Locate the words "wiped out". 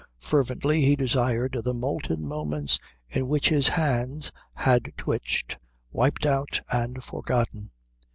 5.91-6.59